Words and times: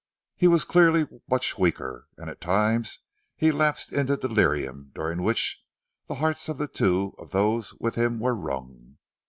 He 0.35 0.47
was 0.47 0.65
clearly 0.65 1.05
much 1.29 1.59
weaker, 1.59 2.07
and 2.17 2.27
at 2.27 2.41
times 2.41 3.01
he 3.35 3.51
lapsed 3.51 3.93
into 3.93 4.17
delirium 4.17 4.89
during 4.95 5.21
which 5.21 5.63
the 6.07 6.15
hearts 6.15 6.49
of 6.49 6.73
two 6.73 7.13
of 7.19 7.29
those 7.29 7.75
with 7.75 7.93
him 7.93 8.19
were 8.19 8.33
wrung. 8.33 8.97